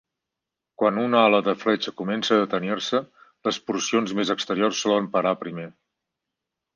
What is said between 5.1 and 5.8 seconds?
parar primer.